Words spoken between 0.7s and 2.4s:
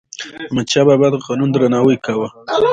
بابا د قانون درناوی کاوه.